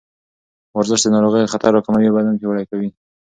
ورزش 0.77 0.99
د 1.03 1.07
ناروغیو 1.15 1.51
خطر 1.53 1.69
راکموي 1.73 2.07
او 2.09 2.15
بدن 2.17 2.35
پیاوړی 2.39 2.65
کوي. 2.71 2.89